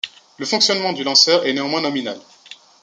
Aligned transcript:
Le 0.39 0.47
fonctionnement 0.47 0.93
du 0.93 1.03
lanceur 1.03 1.45
est 1.45 1.53
néanmoins 1.53 1.81
nominal. 1.81 2.19